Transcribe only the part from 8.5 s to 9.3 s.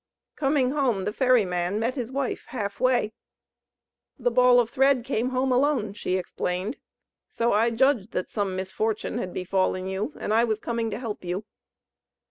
misfortune